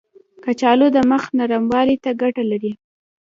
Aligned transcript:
کچالو 0.43 0.87
د 0.95 0.97
مخ 1.09 1.23
نرموالي 1.37 1.95
ته 2.03 2.11
ګټه 2.21 2.43
لري. 2.51 2.71